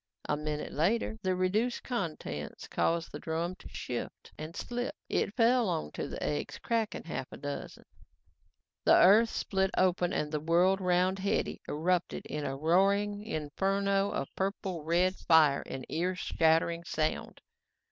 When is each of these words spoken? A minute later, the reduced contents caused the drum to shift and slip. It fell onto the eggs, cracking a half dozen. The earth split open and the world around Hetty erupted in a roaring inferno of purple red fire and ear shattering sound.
A 0.27 0.35
minute 0.35 0.71
later, 0.73 1.19
the 1.21 1.35
reduced 1.35 1.83
contents 1.83 2.67
caused 2.67 3.11
the 3.11 3.19
drum 3.19 3.53
to 3.57 3.69
shift 3.69 4.31
and 4.35 4.55
slip. 4.55 4.95
It 5.09 5.35
fell 5.35 5.69
onto 5.69 6.07
the 6.07 6.23
eggs, 6.23 6.57
cracking 6.57 7.03
a 7.05 7.07
half 7.07 7.29
dozen. 7.29 7.85
The 8.83 8.95
earth 8.95 9.29
split 9.29 9.69
open 9.77 10.11
and 10.11 10.31
the 10.31 10.39
world 10.39 10.81
around 10.81 11.19
Hetty 11.19 11.61
erupted 11.69 12.25
in 12.25 12.45
a 12.47 12.57
roaring 12.57 13.21
inferno 13.21 14.09
of 14.09 14.35
purple 14.35 14.83
red 14.83 15.17
fire 15.17 15.61
and 15.67 15.85
ear 15.87 16.15
shattering 16.15 16.83
sound. 16.83 17.39